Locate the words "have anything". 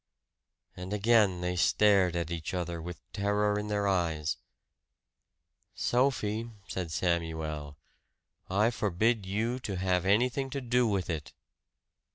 9.75-10.49